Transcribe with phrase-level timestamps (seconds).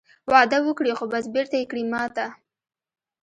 [0.31, 2.25] وعده وکړې خو بس بېرته یې کړې ماته